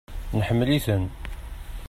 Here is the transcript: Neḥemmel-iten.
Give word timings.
Neḥemmel-iten. 0.37 1.03